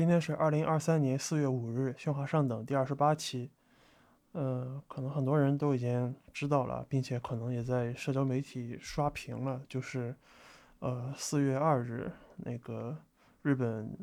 [0.00, 3.50] 今天是二零二三年四月五日，《喧哗上等》第二十八期。
[4.32, 9.60] 呃，可能很多人都已经知道了，并且可能也在社交媒体刷屏了。
[9.68, 10.16] 就是，
[10.78, 12.96] 呃，四月二日，那个
[13.42, 13.94] 日本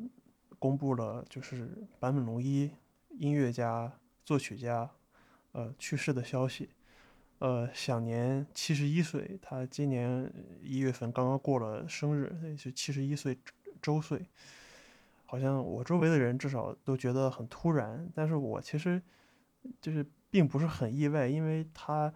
[0.59, 1.67] 公布了，就是
[1.99, 2.69] 坂本龙一
[3.17, 3.91] 音乐家、
[4.23, 4.87] 作曲家，
[5.53, 6.69] 呃，去世的消息。
[7.39, 9.39] 呃，享年七十一岁。
[9.41, 13.39] 他今年一月份刚刚过了生日，也是七十一岁
[13.81, 14.27] 周岁。
[15.29, 19.01] 好像我周围的人至少都觉得很突然，但是我其实
[19.81, 22.11] 就是并不是很意外，因为他，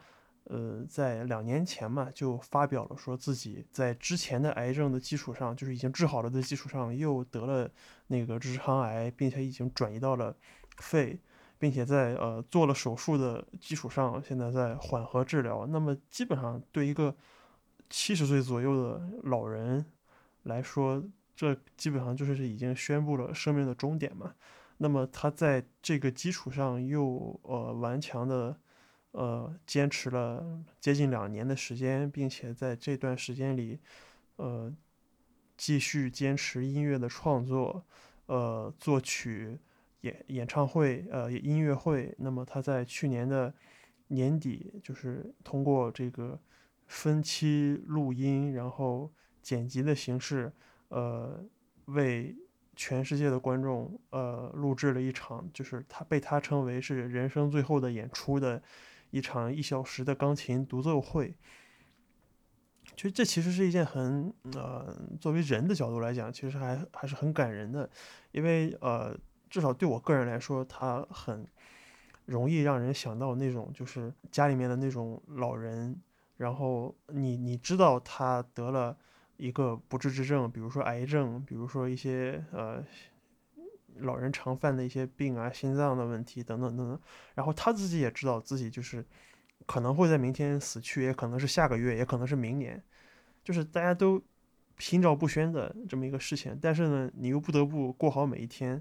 [0.46, 7.70] 呃，在两年前嘛就发表了说自己在之前的癌症的基础上，就是已经治好了的基础上又得了
[8.08, 10.34] 那个直肠癌，并且已经转移到了
[10.78, 11.20] 肺，
[11.60, 15.66] 并且在呃做了手术的基础上，现在在缓和治疗。
[15.68, 17.14] 那么基本上对一个
[17.90, 19.86] 七十岁左右的老人
[20.44, 21.04] 来说，
[21.36, 24.34] 这基本上就是已经宣布了生命的终点嘛。
[24.78, 28.58] 那么他在这个基础上又呃顽强的
[29.12, 33.80] 呃坚持了接近两年的时间，并且在这段时间里
[34.38, 34.76] 呃
[35.56, 37.86] 继续坚持音乐的创作，
[38.26, 39.60] 呃作曲
[40.02, 42.16] 演演唱会呃音乐会。
[42.18, 43.54] 那么他在去年的
[44.08, 46.40] 年底就是通过这个
[46.88, 49.12] 分期录音，然后
[49.44, 50.52] 剪辑的形式。
[50.92, 51.42] 呃，
[51.86, 52.36] 为
[52.76, 58.62] 全世界的观众呃录制了一场，就是他被他称为是人生最后的演出的
[59.10, 61.34] 一场一小时的钢琴独奏会。
[62.98, 67.90] 其实这其实是一件很呃，作为人的角度来讲，其实还还是很感人的，
[68.34, 69.18] 因为呃，
[69.50, 71.48] 至少对我个人来说，他很
[72.26, 75.96] 容易让人想到那种就是家里面的那种老人，
[76.36, 78.98] 然后你你知道他得了。
[79.42, 82.86] 一个不治之症，比如说癌症，比如说一些呃
[83.96, 87.00] 老人常犯的一些病啊，心脏的问题等等等等。
[87.34, 89.04] 然后他自己也知道自己就是
[89.66, 92.80] 可能会在明天死去，也可能是下个月，也可能是明年，
[93.44, 94.22] 就是大家都
[94.78, 96.56] 心照不宣的这么一个事情。
[96.62, 98.80] 但是呢，你又不得不过好每一天。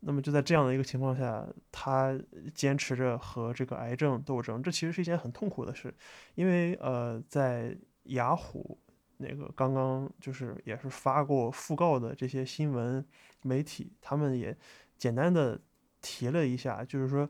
[0.00, 2.18] 那么就在这样的一个情况下，他
[2.52, 5.94] 坚持着和这个癌症斗争，这其实是一件很痛苦的事，
[6.34, 8.76] 因为呃，在雅虎。
[9.20, 13.04] 那个刚刚就是也是发过讣告的这些新闻
[13.42, 14.56] 媒体，他们也
[14.96, 15.60] 简单的
[16.00, 17.28] 提了一下，就是说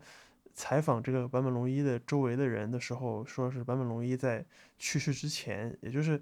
[0.54, 4.44] 采访这个坂本龙一的周围的人的时候，说是坂本龙一在
[4.78, 6.20] 去世之前，也就是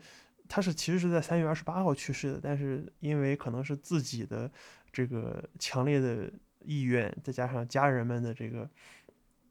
[0.48, 4.50] 他是其实是在三月二十八号去世的，但是因为可能是自己的
[4.90, 6.32] 这个强烈的
[6.64, 8.68] 意愿，再加上家人们的这个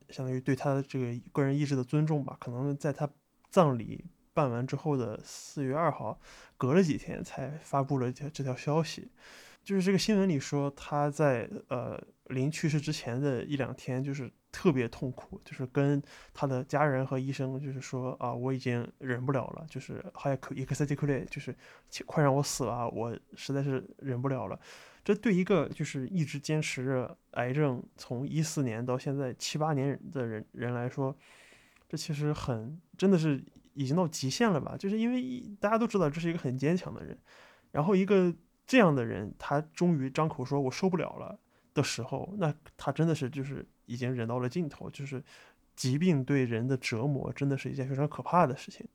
[0.09, 3.07] 相当于对他的这个个人意志的尊重吧，可能在他
[3.49, 4.03] 葬礼。
[4.37, 6.19] 办完之后的四月二号，
[6.57, 9.09] 隔了几天才发布了这这条消息。
[9.63, 15.99] 就是这个新闻里说，他在呃临去世之前的一两天，就是特别痛苦，就是跟
[16.35, 21.53] 他的家人和医生就是说啊，我已经忍不了了，就是还可 excited 就是
[22.05, 24.59] 快让我死了，我实在是忍不了了。
[25.03, 31.13] 这对一个就是一直坚持着癌症从一四年到现在七八年的人人来说，
[31.89, 33.43] 这其实很真的是。
[33.77, 34.75] 已经到极限了吧？
[34.77, 37.17] 就是因为大家都知道这是一个很坚强的人，
[37.71, 38.33] 然后一个
[38.65, 41.39] 这样的人，他终于张口说“我受不了了”
[41.73, 44.89] 的时候，那他真的是就是已经忍到了尽头。
[44.89, 45.23] 就是
[45.75, 48.87] 疾病对人的折磨，真的是一件非常可怕的事情。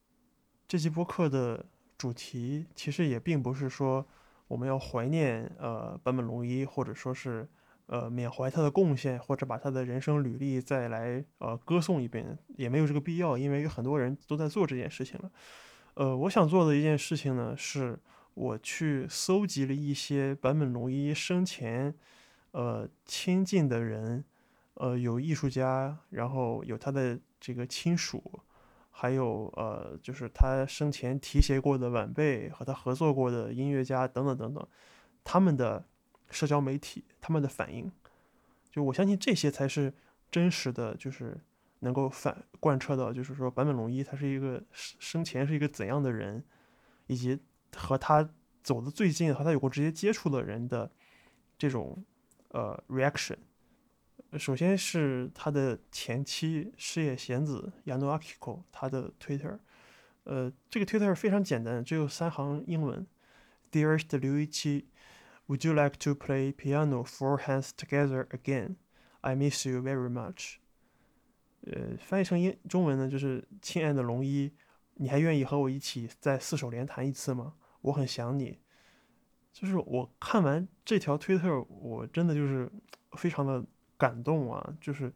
[0.67, 1.65] 这期播客的
[1.97, 4.07] 主题其实也并不是说
[4.49, 7.49] 我们要怀念呃坂本龙一，或者说是。
[7.87, 15.31] 呃，缅怀他的贡献，或者把他的人生履历再来呃歌颂一遍，也没有这个必要，因为有很多人都在做这件事情了。
[15.95, 17.99] 呃，我想做的一件事情呢，是
[18.35, 21.95] 我去搜集了一些坂本龙一生前
[22.53, 24.25] 呃亲近的人，
[24.75, 28.41] 呃，有艺术家，然后有他的这个亲属，
[28.91, 34.67] 还有呃，就是他生前提携过的晚辈和他合作过的音乐家等等等等，
[35.25, 35.85] 他们的。
[36.33, 37.93] 社交媒体他们的反应，
[38.71, 39.93] 就我相信这些才是
[40.31, 41.39] 真实的，就是
[41.81, 46.43] 能够反贯彻到，就是说坂本龙一他是一个生前是一个怎样的人，
[47.07, 47.39] 以及
[47.77, 48.29] 和他
[48.63, 50.91] 走的最近和他有过直接接触的人的
[51.59, 52.03] 这种
[52.49, 53.37] 呃 reaction。
[54.39, 59.59] 首先是他的前妻事业贤子 Yano Akiko，他的 Twitter，
[60.25, 63.07] 呃，这个 Twitter 非常简单，只有三行英文
[63.71, 64.89] ：Dearest 刘一七。
[65.49, 68.77] Would you like to play piano four hands together again?
[69.21, 70.57] I miss you very much.
[71.65, 74.53] 呃，翻译成英中文呢，就是亲爱的龙一，
[74.95, 77.55] 你还愿意和我一起再四手联弹一次吗？
[77.83, 78.59] 我很想你。
[79.53, 82.71] 就是我看完这条推特，我真的就是
[83.13, 83.63] 非常的
[83.99, 84.75] 感动啊！
[84.81, 85.13] 就是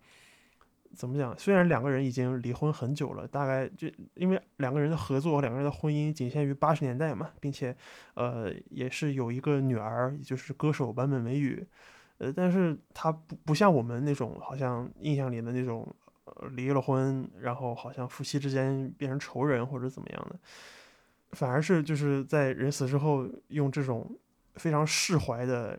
[0.95, 1.37] 怎么讲？
[1.39, 7.77] 虽然两个人已经离婚很久了，大概就因为两个人的合作，两个人的婚姻仅限于八十年代嘛，并且
[8.15, 11.67] 呃也是有一个女儿，也就是歌手坂本美雨。
[12.19, 15.87] 呃，但是他不不像我们那种好像印象里的那种，
[16.25, 20.39] 呃，离了婚，然后好像夫妻之间变成仇人或者怎么样的，
[21.33, 24.19] 反而是就是在人死之后用这种
[24.55, 25.79] 非常释怀的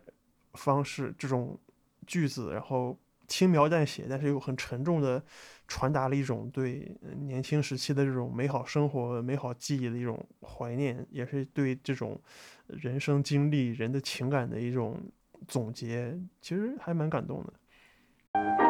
[0.52, 1.58] 方式，这种
[2.06, 2.96] 句子，然后
[3.28, 5.22] 轻描淡写，但是又很沉重的
[5.68, 12.20] 传达了一种对年轻时期的这种美好生活、美好记忆的一种怀念，也是对这种
[12.66, 15.00] 人生经历、人的情感的一种。
[15.46, 18.67] 总结其实还蛮感动的。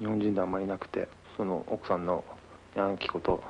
[0.00, 2.22] 日本人のあまりなくて、その奥さんの
[2.76, 3.42] やんきこと。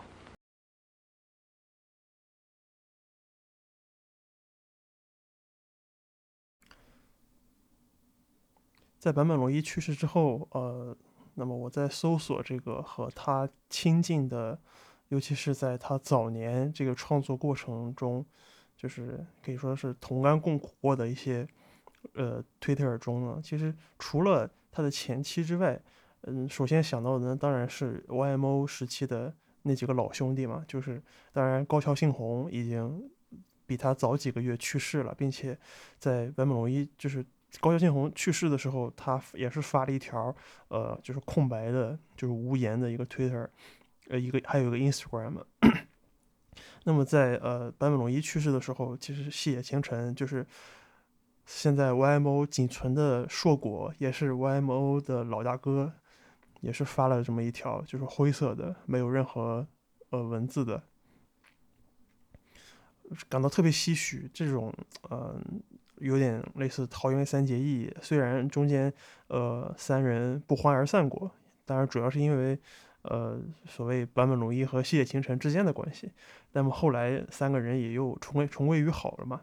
[8.99, 10.97] 在坂本龙一去世之后，呃，
[11.35, 14.59] 那么我在搜索这个和他亲近的，
[15.09, 18.25] 尤其是在他早年这个创作过程中，
[18.75, 21.47] 就是可以说是同甘共苦过的一些，
[22.15, 25.81] 呃，推特中呢，其实除了他的前妻之外，
[26.23, 33.11] 嗯，首先想到的呢，当然是 YMO 时期的那几个老兄弟嘛，就是当然高桥幸宏已经
[33.67, 35.59] 比他早几个月去世了，并且
[35.99, 37.25] 在坂本龙一就是。
[37.61, 40.37] 高桥幸宏去世的时候，他也是发了一条，
[40.69, 43.49] 呃，就是空白的，就是无言的一个 Twitter，
[44.11, 45.43] 呃一个还有一个 Instagram。
[46.85, 50.47] 那么在呃坂本龙一去世的时候，其实细野晴臣就是
[51.47, 55.95] 现在 YMO 仅存的硕果，也是 YMO 的老大哥，
[56.61, 59.67] 也是发了这么一条，就是灰色的，没有任何
[60.11, 60.83] 呃文字的，
[63.29, 64.31] 感到特别唏嘘。
[64.33, 64.73] 这种
[65.09, 65.41] 呃
[65.99, 68.93] 有点类似桃园三结义，虽然中间
[69.29, 71.31] 呃三人不欢而散过，
[71.65, 72.59] 当然主要是因为。
[73.03, 76.11] 呃，所谓坂本龙一和细野晴臣之间的关系，
[76.53, 79.41] 那么后来三个人也又重归重归于好了嘛，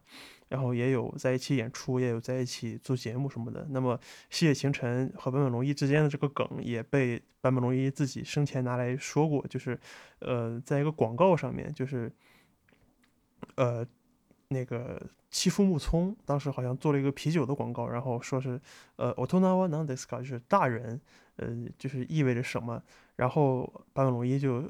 [0.49, 3.65] 然后也有在一起演出，也有在一起做节目什么的。
[3.69, 3.99] 那么
[4.29, 9.79] 细野晴臣和坂本龙一之间的这个梗也被坂本龙一自己生前拿来说过，就是
[10.19, 12.11] 呃，在一个广告上面，就是
[13.55, 13.85] 呃
[14.49, 18.61] 那个七夫木聪当时好像做了一个啤酒的广告，然后说是
[18.95, 20.19] 呃 o t o n a w a n a n d e s k a
[20.19, 21.01] 就是大人，
[21.37, 21.47] 呃，
[21.77, 22.81] 就是意味着什么。
[23.15, 24.63] 然后坂本龙一就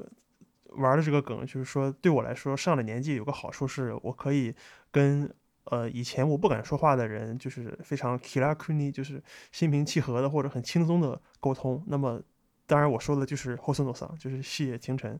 [0.70, 4.54] 玩的这个梗，就是说对我来说上了年纪有个好处是我可以
[4.90, 5.32] 跟
[5.66, 11.82] 呃以前我不敢说话的人，就是非常 kirakuni，就是心平气和的或者很轻松的沟通。
[11.86, 12.20] 那么
[12.66, 15.18] 当然我说的就是 hosono 桑，就是细野晴臣。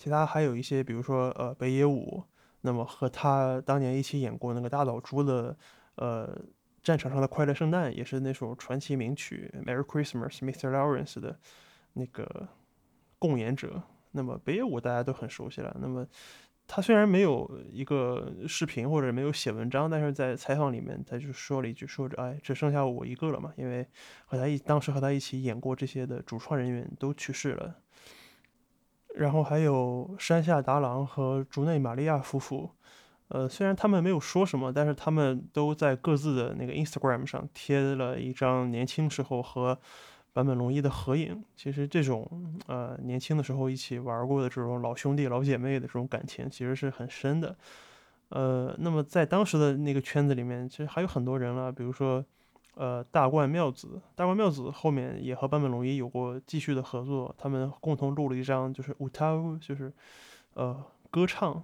[0.00, 2.24] 其他还有一些，比如说呃北野武，
[2.62, 5.54] 那么和他当年一起演过那个大岛渚的
[5.96, 6.34] 呃
[6.82, 10.70] 战场上的快乐圣诞，也是那首传奇名曲《Merry Christmas, Mr.
[10.70, 11.38] Lawrence》的
[11.92, 12.48] 那个
[13.18, 13.82] 共演者。
[14.12, 15.76] 那么北野武大家都很熟悉了。
[15.78, 16.06] 那么
[16.66, 23.86] 他虽然没有一个视频或者没有写文章，但是在采访里面他就说了一句，说着哎，只剩下我一个了嘛，因为
[24.24, 27.76] 和他一当时和他一起演过这些的主创人员都去世了。
[29.14, 32.70] 然后还有山下达郎和竹内玛利亚夫妇，
[33.28, 39.78] 呃，虽然他们没有说什么，但是他们都在各自的那个 Instagram 上贴了一张年轻时候和。
[40.32, 42.24] 坂本龙一的合影，其实这种
[42.68, 47.56] 呃年轻的时候一起玩过的这种老兄弟老姐妹的这种感情，其实是很深的。
[48.28, 52.24] 呃，那么在当时的那个圈子里面，其实还有很多人了，比如说
[52.80, 59.26] 呃大冠妙子，大冠妙子后面也和坂本龙一有过继续的合作，他们共同录了一张就是舞台，
[59.60, 59.92] 就是
[60.54, 61.62] 呃歌唱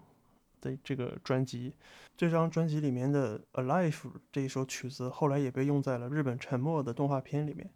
[0.60, 1.72] 的这个专辑。
[2.18, 3.92] 这张专辑里面的《Alive》
[4.30, 7.70] 这一首曲子，后来也被用在了日本沉默的动画片里面。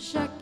[0.00, 0.39] Check.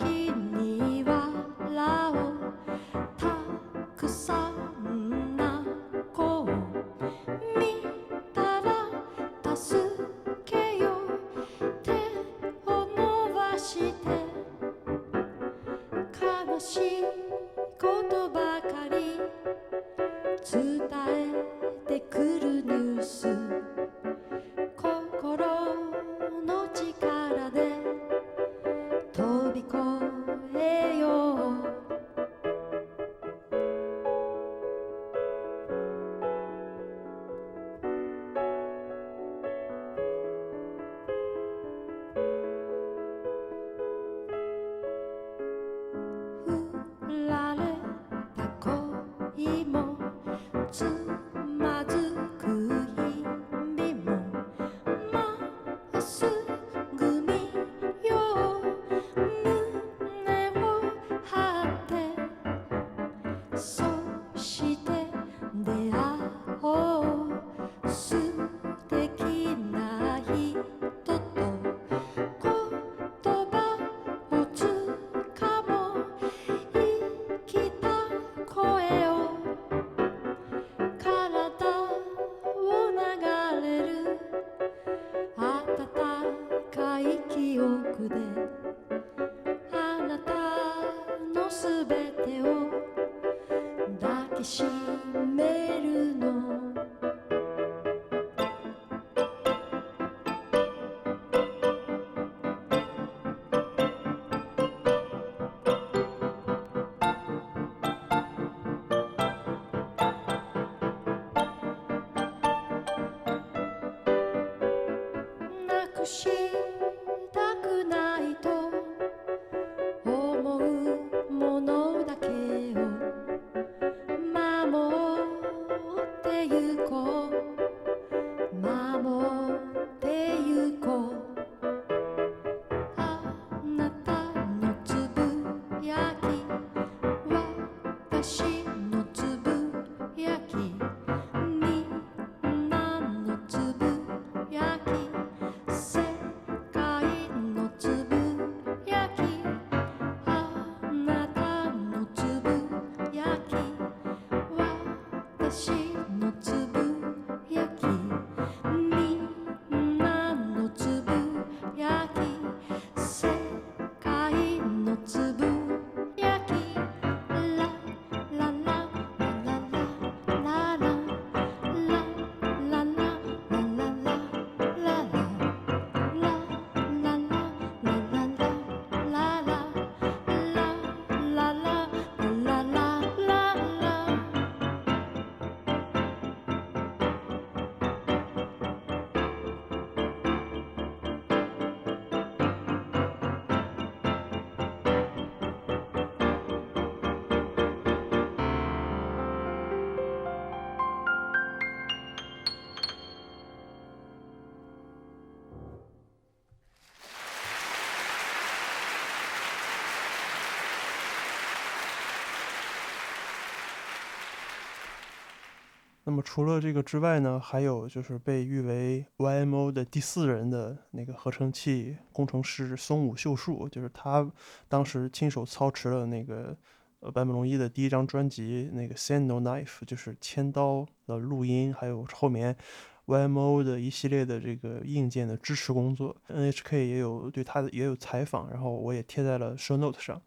[216.08, 224.26] 那么除了这个之外呢，还有就是被誉为 YMO 的第四人的那个合成器工程师松武秀树，就是他
[224.70, 226.56] 当时亲手操持了那个
[227.00, 232.56] 呃坂本龙一的第一张专辑那个 Send No Knife，就是千刀的录音，还有后面
[233.04, 240.22] YMO 的一系列的这个硬件的支持工作，NHK 也有对他的也有采访，然后我也贴在了 Show Note 上。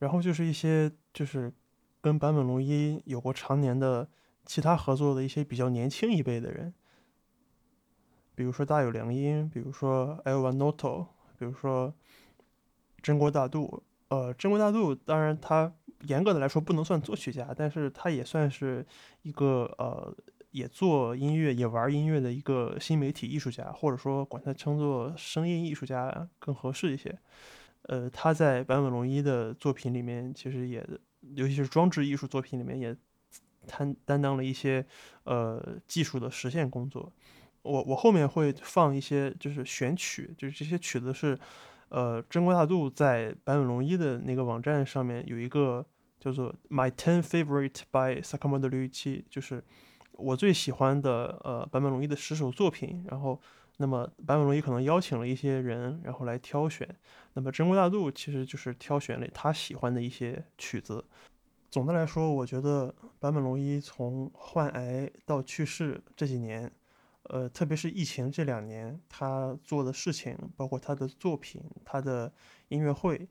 [0.00, 1.52] 然后就是一些就是
[2.00, 4.08] 跟坂本龙一有过常年的
[4.46, 6.72] 其他合作的一些比较年轻一辈的人，
[8.34, 11.92] 比如说大有良音，比如说 L One Noto，比如说
[13.02, 13.82] 真国大度。
[14.08, 18.86] 呃，真国大度当然他严格的来说不能算作曲家，但是他也算是
[19.22, 20.16] 一个呃
[20.52, 27.18] 也做音乐也玩音乐的一个新媒体艺术家，或者说管他称作声音艺术家更合适一些。
[27.82, 30.88] 呃，他在坂本龙一的作品里面，其实也，
[31.34, 32.96] 尤其是装置艺术作品里面，也
[33.66, 34.84] 担担当了一些
[35.24, 37.12] 呃技术的实现工作。
[37.62, 41.38] 我我后面会放一些就是选曲，就是这些曲子是，
[41.88, 45.84] 呃，真国大度在坂本龙一的那个网站上面有一个
[46.18, 49.62] 叫做 My Ten Favorite by Sakamoto Ryuichi，就是
[50.12, 53.40] 我最喜欢的呃坂本龙一的十首作品，然后。
[53.78, 56.88] 那么坂本龙一可能邀请了一些人，然后来挑选。
[57.34, 61.04] 那么真国大度其实就是挑选了他喜欢的一些曲子。
[61.76, 66.72] 总的来说，我觉得坂本龙一从患癌到去世这几年，
[67.24, 72.32] 呃，特别是疫情这两年，他做的事情，包括他的作品、他的
[72.68, 73.28] 音乐会，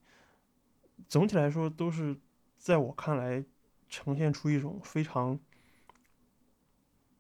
[1.08, 2.16] 总体来说都是
[2.56, 3.44] 在我看来
[3.90, 5.40] 呈现出一种非常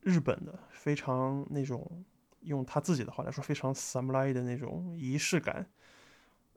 [0.01, 2.05] 日本的、非常那种。
[2.41, 5.67] 用他自己的话来说，非常 samurai 的那种仪式感。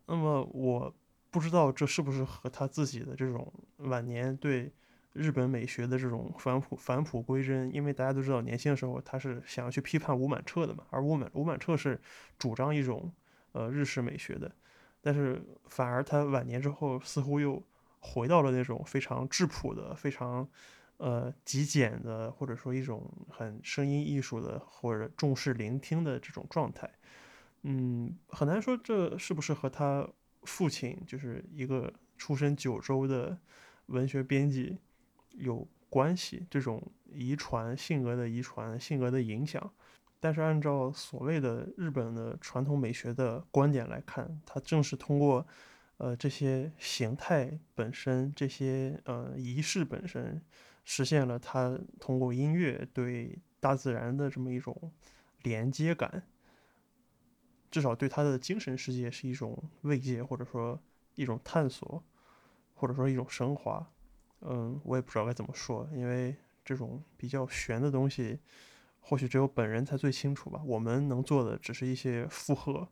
[0.04, 0.94] 那么我
[1.30, 4.72] 不知道这是不是和他自己的这种晚年对
[5.12, 12.00] 日本美学的这种返璞返璞归真，因为大家都知道年轻的时候他是想要去批判吴满彻的嘛，而吴满吴满彻是
[12.38, 13.12] 主张一种
[13.52, 14.50] 呃日式美学的，
[15.00, 17.62] 但是反而他晚年之后似乎又
[18.00, 20.48] 回到了那种非常质朴的、非常。
[21.00, 26.90] 呃，极简的，或者说一种很声音艺术的，或者重视聆听的这种状态，
[27.62, 30.04] 嗯，很难说这是不是和他
[30.42, 33.38] 父亲就是一个出身九州的
[33.86, 34.78] 文学编辑
[35.32, 39.72] 有关系，这种遗传性格的遗传性格的影响。
[40.20, 45.46] 但是按照所谓的日本的传统美学的观点来看，他正是通过
[45.98, 50.42] 呃这些形态本身，这些呃仪式本身。
[50.90, 54.90] 实现了他通过音乐对大自然的这么一种
[55.42, 56.22] 连接感，
[57.70, 60.80] 至少对他的精神世界是一种慰藉，或者说
[61.14, 62.02] 一种探索，
[62.74, 63.86] 或者说一种升华。
[64.40, 68.38] 嗯，我也不知道该怎么说，因为这种比较玄的东西，
[69.00, 70.62] 或许只有本人才最清楚吧。
[70.64, 72.88] 我们能做的只是一些附和。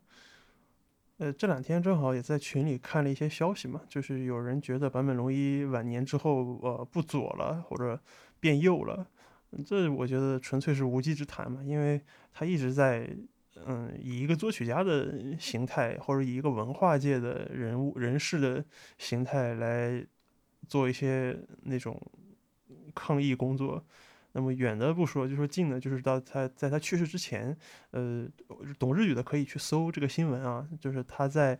[1.19, 7.99] 呃，这两天正好也在群里看了一些消息嘛，就是有人觉得坂本龙一晚年之后，呃，不左了或者
[8.39, 9.07] 变右了，
[9.65, 11.99] 这我觉得纯粹是无稽之谈嘛，因为
[12.31, 13.09] 他一直在，
[13.65, 18.63] 嗯，以一个作曲家的形态，或者以一个文化界的人物人士的
[18.97, 20.05] 形态来
[20.67, 21.99] 做一些那种
[22.93, 23.83] 抗议工作。
[24.33, 27.57] 那么远的不说，就说近的，就是到他在他去世之前，
[27.89, 28.27] 呃，
[28.77, 31.59] 懂日语的可以去搜这个新闻啊，就是他在，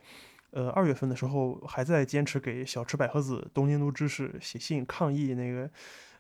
[0.52, 5.72] 呃，二月份的时候还在坚持给小池百合子东京都知事写信抗议那个，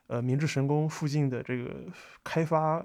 [0.08, 1.86] 呃，明治神宫附近的这个
[2.24, 2.84] 开发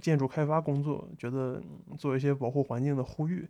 [0.00, 1.62] 建筑开发工作，觉得
[1.98, 3.48] 做一些保护环境的呼吁。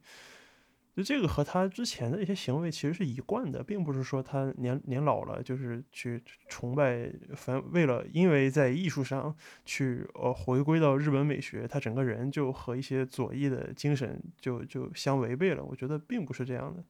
[0.96, 9.34] 就这个和他之前的一些行为其实是一贯的，并不是说他年年老了就是去崇拜，反为了因为在艺术上
[9.64, 15.62] 去呃回归到日本美学，他整个人就和一些左翼的精神就就相违背了。
[15.62, 16.82] 我觉得并不是这样的。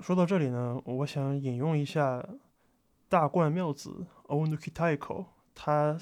[0.00, 2.24] 说到这里呢，我想引用一下
[3.08, 5.98] 大冠妙子 Onuki Taiko 他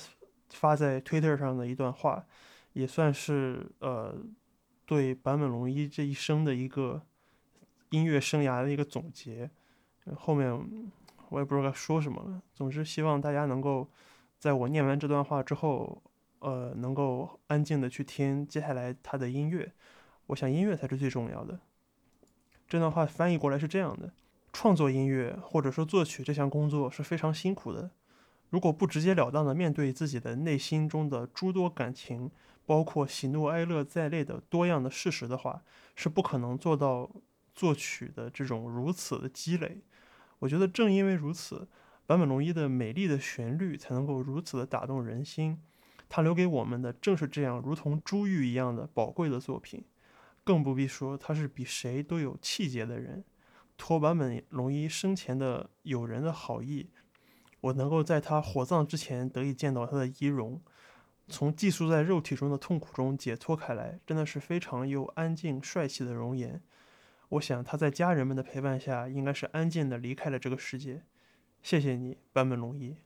[0.52, 2.24] 发在 Twitter 上的一段话，
[2.72, 4.14] 也算是呃。
[4.84, 7.00] 对坂本龙一这一生的一个
[7.90, 9.48] 音乐生涯的一个总结，
[10.16, 10.52] 后面
[11.30, 12.42] 我也不知道该说什么了。
[12.52, 13.88] 总之，希望大家能够
[14.38, 16.02] 在我念完这段话之后，
[16.40, 19.72] 呃，能够安静的去听接下来他的音乐。
[20.26, 21.58] 我想，音乐才是最重要的。
[22.68, 24.12] 这段话翻译过来是这样的：
[24.52, 27.92] 创作音乐或者说作曲这项工作是非常辛苦的。
[28.52, 32.30] 如果不直截了当的面对自己的内心中的诸多感情，
[32.66, 35.62] 包括喜怒哀乐在内的多样的事实的话，
[35.96, 37.10] 是不可能做到
[37.54, 39.80] 作曲的这种如此的积累。
[40.38, 41.66] 我觉得正因为如此，
[42.06, 45.58] 坂本龙一的美丽的旋律才能够如此的打动人心。
[46.10, 49.82] 他留给我们的正是这样如同珠玉一样的宝贵的作品，
[50.44, 53.24] 更不必说他是比谁都有气节的人。
[53.78, 56.90] 托坂本龙一生前的友人的好意，
[57.62, 60.60] 我能够在他火葬之前得以见到他的遗容，
[61.28, 66.60] 从寄宿在肉体中的痛苦中解脱开来，真的是非常又安静帅气的容颜。
[67.30, 71.02] 我想他在家人们的陪伴下，应该是安静的离开了这个世界。
[71.62, 72.96] 谢谢你，坂本龙一。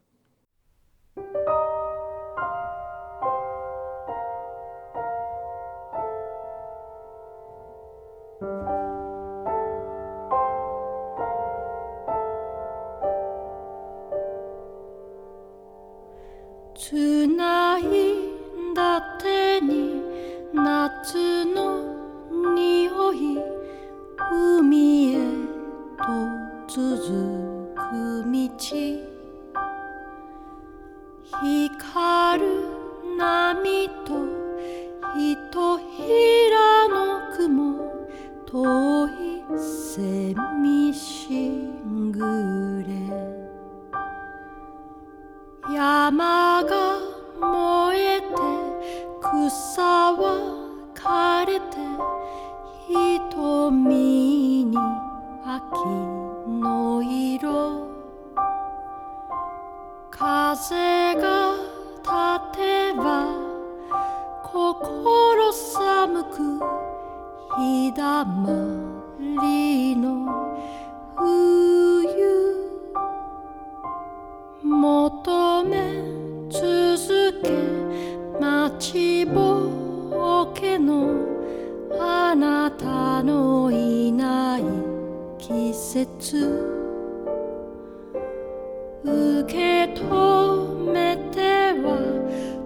[86.05, 86.37] 切。
[89.03, 91.87] 受け止めては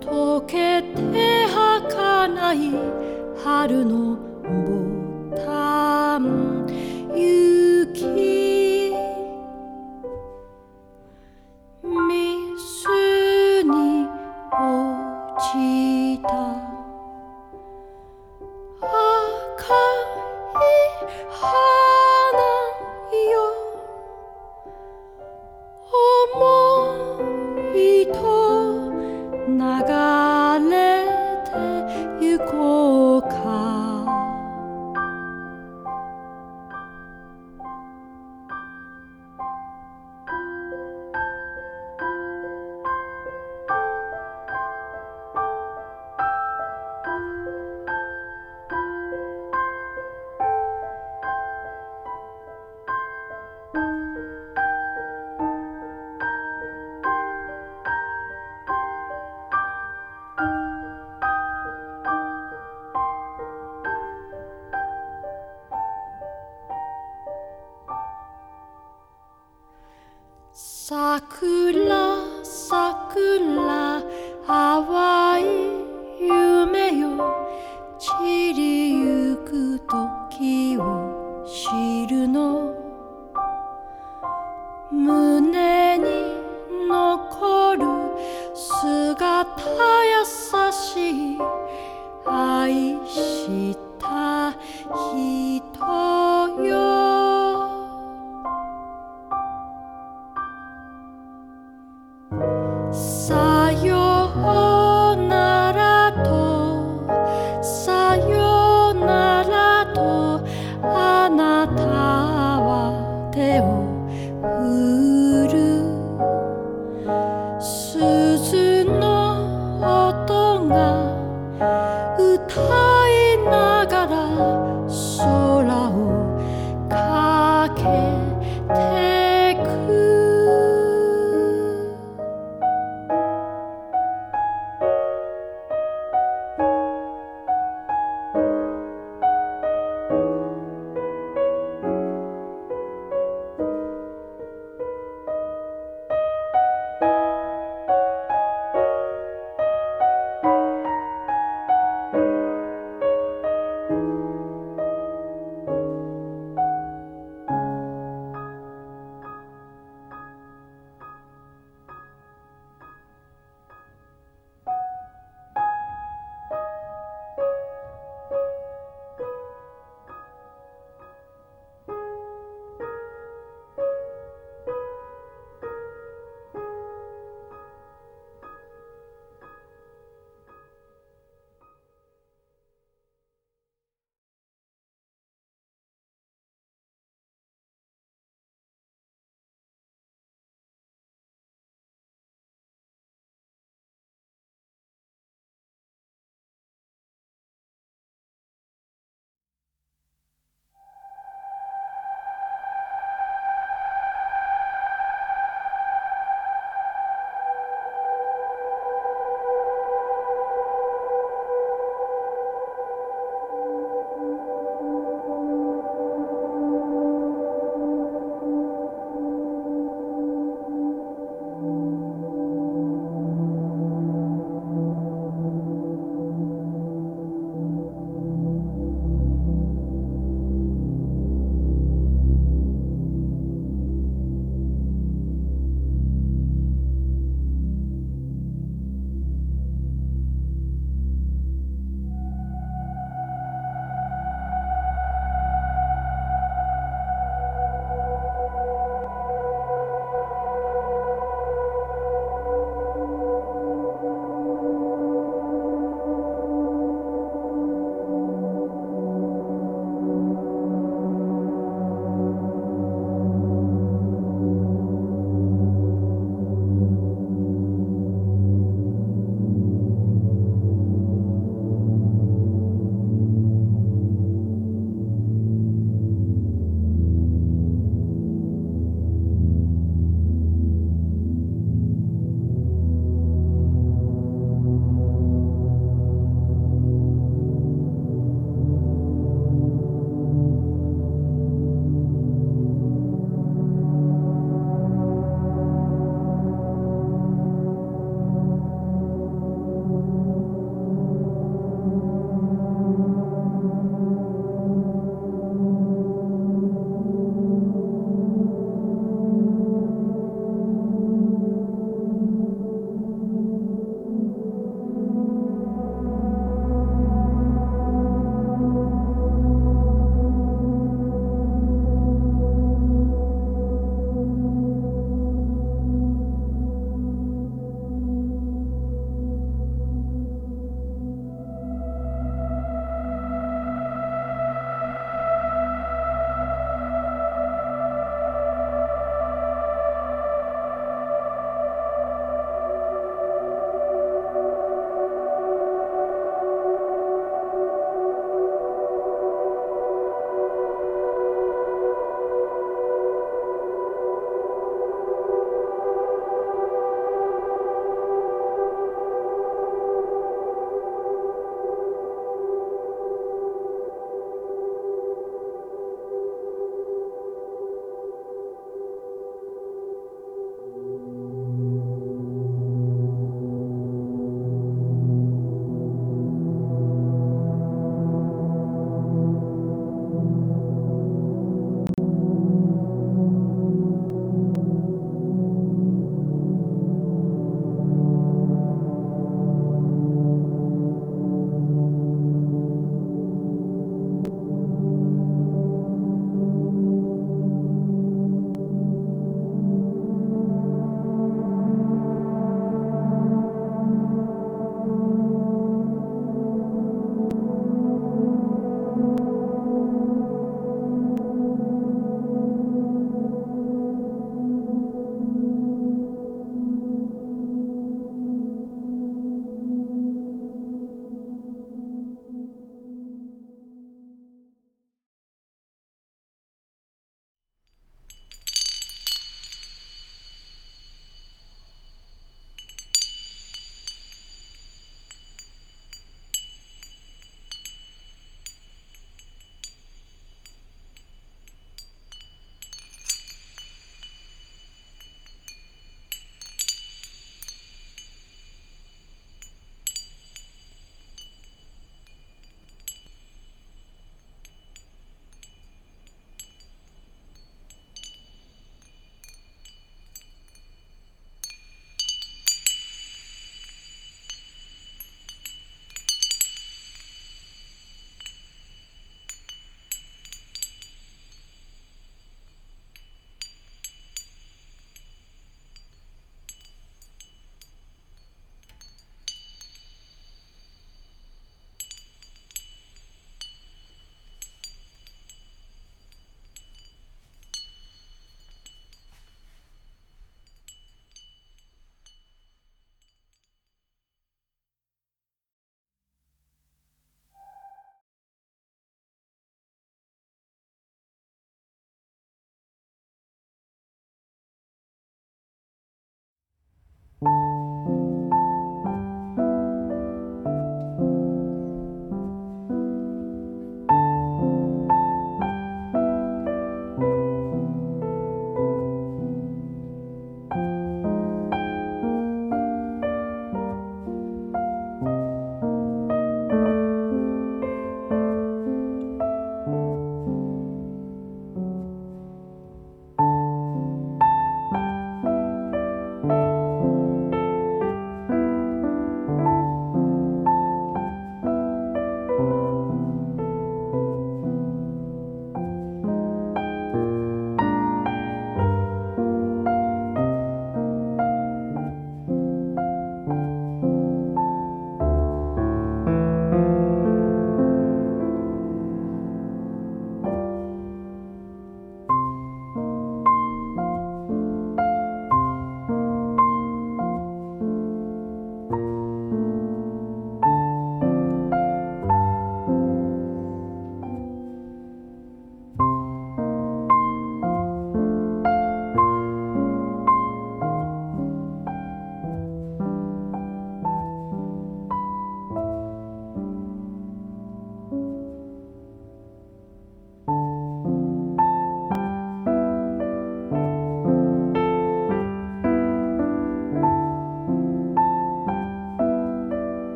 [0.00, 2.72] 溶けて儚い
[3.44, 4.91] 春の棒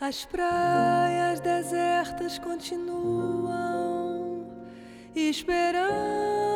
[0.00, 4.46] As praias desertas continuam
[5.14, 6.49] esperando.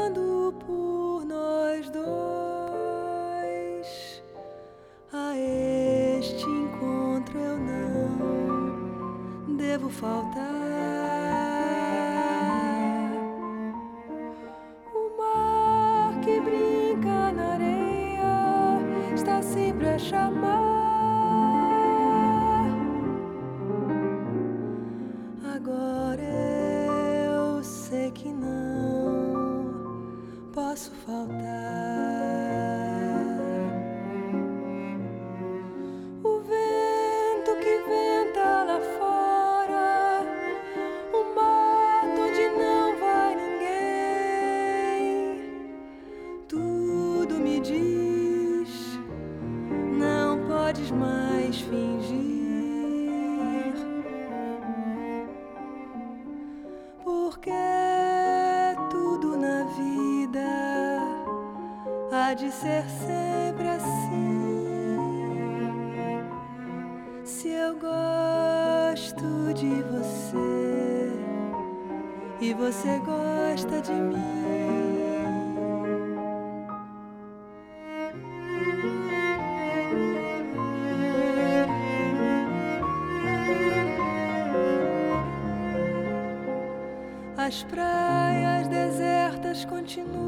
[87.55, 90.24] as praias desertas continuam.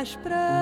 [0.00, 0.59] nas praias.